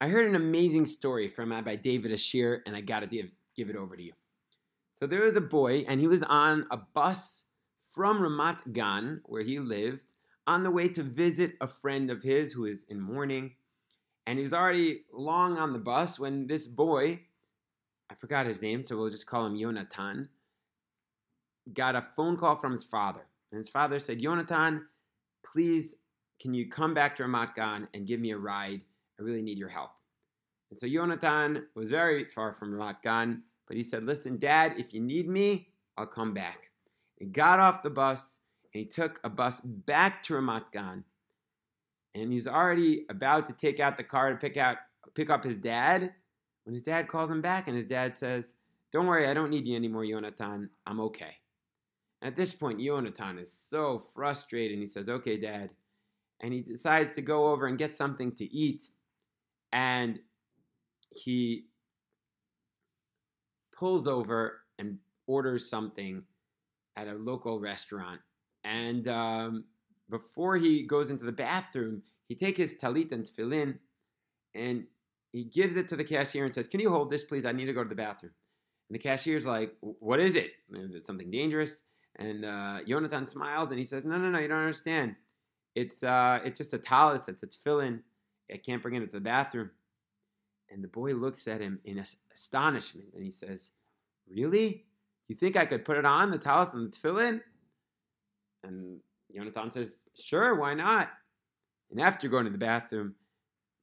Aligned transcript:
I 0.00 0.08
heard 0.08 0.28
an 0.28 0.36
amazing 0.36 0.86
story 0.86 1.26
from 1.26 1.50
Rabbi 1.50 1.74
David 1.74 2.12
Ashear, 2.12 2.60
and 2.64 2.76
I 2.76 2.80
got 2.80 3.00
to 3.00 3.08
give, 3.08 3.30
give 3.56 3.68
it 3.68 3.74
over 3.74 3.96
to 3.96 4.02
you. 4.02 4.12
So 4.94 5.08
there 5.08 5.24
was 5.24 5.34
a 5.34 5.40
boy, 5.40 5.84
and 5.88 6.00
he 6.00 6.06
was 6.06 6.22
on 6.22 6.66
a 6.70 6.76
bus 6.76 7.44
from 7.90 8.20
Ramat 8.20 8.72
Gan, 8.72 9.22
where 9.24 9.42
he 9.42 9.58
lived, 9.58 10.12
on 10.46 10.62
the 10.62 10.70
way 10.70 10.88
to 10.88 11.02
visit 11.02 11.54
a 11.60 11.66
friend 11.66 12.10
of 12.10 12.22
his 12.22 12.52
who 12.52 12.64
is 12.64 12.84
in 12.88 13.00
mourning. 13.00 13.54
And 14.24 14.38
he 14.38 14.44
was 14.44 14.52
already 14.52 15.02
long 15.12 15.58
on 15.58 15.72
the 15.72 15.80
bus 15.80 16.18
when 16.18 16.46
this 16.46 16.68
boy, 16.68 17.22
I 18.08 18.14
forgot 18.14 18.46
his 18.46 18.62
name, 18.62 18.84
so 18.84 18.96
we'll 18.96 19.10
just 19.10 19.26
call 19.26 19.46
him 19.46 19.56
Yonatan, 19.56 20.28
got 21.72 21.96
a 21.96 22.06
phone 22.14 22.36
call 22.36 22.54
from 22.54 22.72
his 22.72 22.84
father. 22.84 23.26
And 23.50 23.58
his 23.58 23.68
father 23.68 23.98
said, 23.98 24.20
Yonatan, 24.20 24.82
please, 25.44 25.96
can 26.40 26.54
you 26.54 26.70
come 26.70 26.94
back 26.94 27.16
to 27.16 27.24
Ramat 27.24 27.56
Gan 27.56 27.88
and 27.92 28.06
give 28.06 28.20
me 28.20 28.30
a 28.30 28.38
ride? 28.38 28.82
I 29.18 29.22
really 29.22 29.42
need 29.42 29.58
your 29.58 29.68
help. 29.68 29.90
And 30.70 30.78
so 30.78 30.86
Yonatan 30.86 31.62
was 31.74 31.90
very 31.90 32.24
far 32.24 32.52
from 32.52 32.72
Ramat 32.72 33.02
Gan, 33.02 33.42
but 33.66 33.76
he 33.76 33.82
said, 33.82 34.04
Listen, 34.04 34.38
Dad, 34.38 34.74
if 34.78 34.92
you 34.92 35.00
need 35.00 35.28
me, 35.28 35.68
I'll 35.96 36.06
come 36.06 36.34
back. 36.34 36.70
He 37.16 37.26
got 37.26 37.58
off 37.58 37.82
the 37.82 37.90
bus 37.90 38.38
and 38.72 38.80
he 38.80 38.86
took 38.86 39.18
a 39.24 39.30
bus 39.30 39.60
back 39.64 40.22
to 40.24 40.34
Ramat 40.34 40.64
Gan. 40.72 41.04
And 42.14 42.32
he's 42.32 42.46
already 42.46 43.06
about 43.08 43.46
to 43.46 43.52
take 43.52 43.80
out 43.80 43.96
the 43.96 44.04
car 44.04 44.30
to 44.30 44.36
pick 44.36 44.56
out 44.56 44.78
pick 45.14 45.30
up 45.30 45.42
his 45.42 45.56
dad 45.56 46.12
when 46.64 46.74
his 46.74 46.82
dad 46.82 47.08
calls 47.08 47.30
him 47.30 47.40
back 47.40 47.66
and 47.66 47.76
his 47.76 47.86
dad 47.86 48.14
says, 48.14 48.54
Don't 48.92 49.06
worry, 49.06 49.26
I 49.26 49.34
don't 49.34 49.50
need 49.50 49.66
you 49.66 49.74
anymore, 49.74 50.02
Yonatan. 50.02 50.68
I'm 50.86 51.00
okay. 51.00 51.36
At 52.20 52.36
this 52.36 52.52
point, 52.52 52.78
Yonatan 52.78 53.40
is 53.40 53.52
so 53.52 54.02
frustrated 54.14 54.72
and 54.72 54.82
he 54.82 54.86
says, 54.86 55.08
Okay, 55.08 55.38
dad. 55.38 55.70
And 56.40 56.52
he 56.52 56.60
decides 56.60 57.14
to 57.14 57.22
go 57.22 57.48
over 57.48 57.66
and 57.66 57.78
get 57.78 57.94
something 57.94 58.32
to 58.32 58.44
eat. 58.44 58.88
And 59.72 60.20
he 61.10 61.66
pulls 63.78 64.06
over 64.06 64.60
and 64.78 64.98
orders 65.26 65.68
something 65.68 66.22
at 66.96 67.08
a 67.08 67.14
local 67.14 67.60
restaurant. 67.60 68.20
And 68.64 69.06
um, 69.08 69.64
before 70.10 70.56
he 70.56 70.82
goes 70.82 71.10
into 71.10 71.24
the 71.24 71.32
bathroom, 71.32 72.02
he 72.28 72.34
takes 72.34 72.58
his 72.58 72.74
talit 72.74 73.12
and 73.12 73.24
tefillin 73.24 73.78
and 74.54 74.84
he 75.32 75.44
gives 75.44 75.76
it 75.76 75.88
to 75.88 75.96
the 75.96 76.04
cashier 76.04 76.44
and 76.44 76.54
says, 76.54 76.68
Can 76.68 76.80
you 76.80 76.90
hold 76.90 77.10
this, 77.10 77.24
please? 77.24 77.44
I 77.44 77.52
need 77.52 77.66
to 77.66 77.72
go 77.72 77.82
to 77.82 77.88
the 77.88 77.94
bathroom. 77.94 78.32
And 78.88 78.94
the 78.94 79.02
cashier's 79.02 79.46
like, 79.46 79.74
What 79.80 80.20
is 80.20 80.36
it? 80.36 80.52
Is 80.72 80.94
it 80.94 81.06
something 81.06 81.30
dangerous? 81.30 81.82
And 82.16 82.44
uh, 82.44 82.80
Yonatan 82.86 83.28
smiles 83.28 83.70
and 83.70 83.78
he 83.78 83.84
says, 83.84 84.04
No, 84.04 84.16
no, 84.18 84.30
no, 84.30 84.38
you 84.38 84.48
don't 84.48 84.58
understand. 84.58 85.16
It's 85.74 86.02
uh, 86.02 86.40
it's 86.44 86.58
just 86.58 86.72
a 86.74 86.78
talis, 86.78 87.28
it's 87.28 87.42
a 87.42 87.46
tefillin. 87.46 88.00
I 88.52 88.56
can't 88.56 88.82
bring 88.82 88.94
it 88.94 89.00
to 89.00 89.12
the 89.12 89.20
bathroom. 89.20 89.70
And 90.70 90.82
the 90.84 90.88
boy 90.88 91.14
looks 91.14 91.48
at 91.48 91.60
him 91.60 91.80
in 91.84 92.04
astonishment 92.32 93.08
and 93.14 93.24
he 93.24 93.30
says, 93.30 93.72
Really? 94.30 94.84
You 95.28 95.36
think 95.36 95.56
I 95.56 95.66
could 95.66 95.84
put 95.84 95.98
it 95.98 96.04
on, 96.04 96.30
the 96.30 96.38
talis 96.38 96.70
and 96.72 96.92
the 96.92 96.96
tefillin? 96.96 97.40
And 98.64 99.00
Yonatan 99.34 99.72
says, 99.72 99.96
Sure, 100.14 100.54
why 100.54 100.74
not? 100.74 101.10
And 101.90 102.00
after 102.00 102.28
going 102.28 102.44
to 102.44 102.50
the 102.50 102.58
bathroom, 102.58 103.14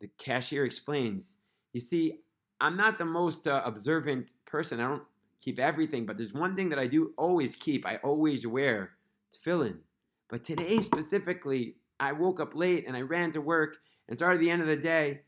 the 0.02 0.10
cashier 0.18 0.66
explains, 0.66 1.38
You 1.74 1.80
see, 1.80 2.20
I'm 2.60 2.78
not 2.78 2.98
the 2.98 3.06
most 3.06 3.48
uh, 3.48 3.62
observant 3.66 4.34
person. 4.46 4.80
I 4.80 4.88
don't 4.88 5.04
keep 5.42 5.60
everything, 5.60 6.06
but 6.06 6.18
there's 6.18 6.34
one 6.34 6.56
thing 6.56 6.70
that 6.70 6.80
I 6.80 6.88
do 6.88 7.14
always 7.18 7.56
keep. 7.56 7.86
I 7.86 7.98
always 7.98 8.46
wear 8.46 8.92
tefillin. 9.36 9.78
But 10.30 10.44
today 10.44 10.80
specifically, 10.80 11.76
I 12.00 12.12
woke 12.12 12.40
up 12.40 12.56
late 12.56 12.86
and 12.88 12.96
I 12.96 13.02
ran 13.02 13.32
to 13.34 13.42
work, 13.42 13.78
and 14.08 14.22
already 14.22 14.40
the 14.40 14.52
end 14.52 14.62
of 14.62 14.68
the 14.68 14.76
day, 14.76 15.22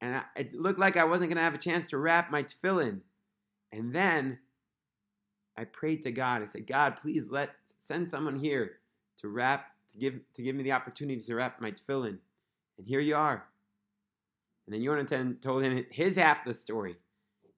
and 0.00 0.16
I, 0.16 0.22
it 0.36 0.54
looked 0.54 0.78
like 0.78 0.96
I 0.96 1.04
wasn't 1.04 1.30
going 1.30 1.36
to 1.36 1.42
have 1.42 1.54
a 1.54 1.58
chance 1.58 1.88
to 1.88 1.98
wrap 1.98 2.30
my 2.30 2.42
tefillin. 2.42 3.00
And 3.72 3.94
then 3.94 4.38
I 5.56 5.64
prayed 5.64 6.02
to 6.02 6.10
God. 6.10 6.42
I 6.42 6.46
said, 6.46 6.66
God, 6.66 6.96
please 7.00 7.28
let 7.30 7.50
send 7.78 8.08
someone 8.08 8.38
here 8.38 8.78
to 9.18 9.28
wrap 9.28 9.66
to 9.92 9.98
give 9.98 10.20
to 10.34 10.42
give 10.42 10.56
me 10.56 10.62
the 10.62 10.72
opportunity 10.72 11.20
to 11.20 11.34
wrap 11.34 11.60
my 11.60 11.70
tefillin. 11.70 12.18
And 12.78 12.86
here 12.86 13.00
you 13.00 13.16
are. 13.16 13.44
And 14.66 14.74
then 14.74 14.82
Yonatan 14.82 15.40
told 15.40 15.62
him 15.62 15.84
his 15.90 16.16
half 16.16 16.46
of 16.46 16.52
the 16.52 16.58
story. 16.58 16.96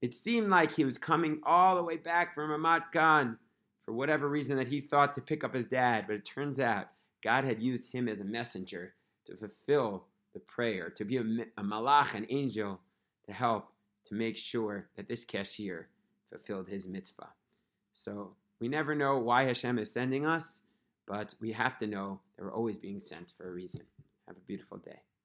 It 0.03 0.15
seemed 0.15 0.51
like 0.51 0.73
he 0.73 0.85
was 0.85 0.99
coming 0.99 1.41
all 1.45 1.77
the 1.77 1.83
way 1.83 1.97
back 1.97 2.35
from 2.35 2.51
Ramat 2.51 2.93
Gan 2.93 3.39
for 3.85 3.93
whatever 3.95 4.29
reason 4.29 4.57
that 4.59 4.69
he 4.69 4.81
thought 4.81 5.15
to 5.15 5.21
pick 5.21 5.43
up 5.43 5.55
his 5.55 5.69
dad, 5.69 6.05
but 6.07 6.17
it 6.17 6.25
turns 6.25 6.61
out 6.61 6.89
God 7.27 7.43
had 7.43 7.61
used 7.61 7.93
him 7.93 8.09
as 8.09 8.21
a 8.21 8.25
messenger 8.25 8.95
to 9.25 9.35
fulfill 9.35 10.05
the 10.33 10.39
prayer, 10.39 10.91
to 10.91 11.05
be 11.05 11.17
a, 11.17 11.23
a 11.57 11.65
malach, 11.65 12.15
an 12.15 12.25
angel, 12.31 12.79
to 13.27 13.33
help 13.33 13.73
to 14.07 14.15
make 14.15 14.37
sure 14.37 14.87
that 14.95 15.09
this 15.09 15.25
cashier 15.25 15.89
fulfilled 16.31 16.69
his 16.69 16.87
mitzvah. 16.87 17.31
So 17.95 18.37
we 18.61 18.69
never 18.69 18.95
know 18.95 19.19
why 19.19 19.43
Hashem 19.43 19.77
is 19.77 19.93
sending 19.93 20.25
us, 20.25 20.61
but 21.05 21.35
we 21.41 21.51
have 21.51 21.77
to 21.79 21.89
know 21.89 22.21
that 22.37 22.45
we're 22.45 22.55
always 22.55 22.79
being 22.79 23.01
sent 23.01 23.33
for 23.37 23.49
a 23.49 23.53
reason. 23.53 23.81
Have 24.29 24.37
a 24.37 24.47
beautiful 24.47 24.79
day. 24.79 25.01